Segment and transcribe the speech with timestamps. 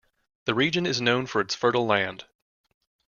[0.45, 2.25] The region is known for its fertile land.